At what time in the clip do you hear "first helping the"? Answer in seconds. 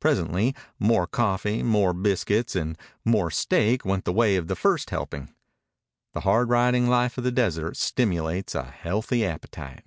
4.56-6.22